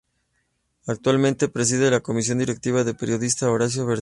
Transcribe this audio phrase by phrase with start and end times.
[0.87, 3.99] Actualmente preside la comisión directiva el periodista Horacio Verbitsky.